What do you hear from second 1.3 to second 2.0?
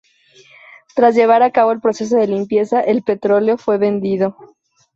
a cabo el